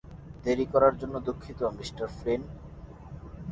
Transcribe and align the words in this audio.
দেরি 0.45 0.65
করার 0.73 0.93
জন্য 1.01 1.15
দুঃখিত 1.27 1.59
মিস্টার 1.77 2.05
ফ্লিন। 2.17 2.41